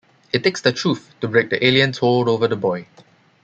[0.33, 2.87] It takes the truth to break the alien's hold over the boy.